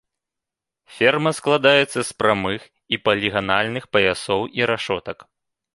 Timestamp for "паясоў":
3.95-4.41